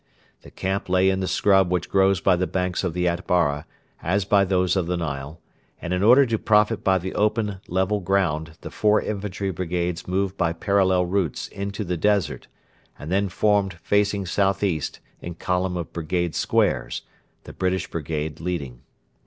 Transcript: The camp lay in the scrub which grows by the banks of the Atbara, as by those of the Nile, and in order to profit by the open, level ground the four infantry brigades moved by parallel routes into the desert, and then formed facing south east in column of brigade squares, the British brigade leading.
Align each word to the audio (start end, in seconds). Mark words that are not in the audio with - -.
The 0.41 0.49
camp 0.49 0.89
lay 0.89 1.11
in 1.11 1.19
the 1.19 1.27
scrub 1.27 1.71
which 1.71 1.87
grows 1.87 2.21
by 2.21 2.35
the 2.35 2.47
banks 2.47 2.83
of 2.83 2.95
the 2.95 3.07
Atbara, 3.07 3.67
as 4.01 4.25
by 4.25 4.43
those 4.43 4.75
of 4.75 4.87
the 4.87 4.97
Nile, 4.97 5.39
and 5.79 5.93
in 5.93 6.01
order 6.01 6.25
to 6.25 6.39
profit 6.39 6.83
by 6.83 6.97
the 6.97 7.13
open, 7.13 7.59
level 7.67 7.99
ground 7.99 8.57
the 8.61 8.71
four 8.71 8.99
infantry 8.99 9.51
brigades 9.51 10.07
moved 10.07 10.37
by 10.37 10.53
parallel 10.53 11.05
routes 11.05 11.49
into 11.49 11.83
the 11.83 11.97
desert, 11.97 12.47
and 12.97 13.11
then 13.11 13.29
formed 13.29 13.75
facing 13.75 14.25
south 14.25 14.63
east 14.63 14.99
in 15.21 15.35
column 15.35 15.77
of 15.77 15.93
brigade 15.93 16.33
squares, 16.33 17.03
the 17.43 17.53
British 17.53 17.85
brigade 17.87 18.39
leading. 18.39 18.81